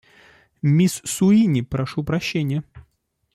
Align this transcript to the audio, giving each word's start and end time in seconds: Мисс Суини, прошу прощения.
Мисс 0.63 0.99
Суини, 1.05 1.61
прошу 1.61 2.03
прощения. 2.03 2.63